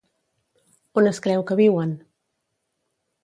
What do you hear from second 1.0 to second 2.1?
On es creu que viuen?